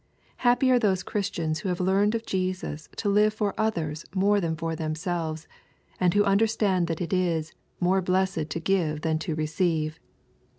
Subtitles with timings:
[0.37, 4.55] Happy are those Christians who have learned of Jesus to live for others more than
[4.55, 5.47] for themselves,
[5.99, 9.99] and who understand that it is" more blessed to give than to re ceive.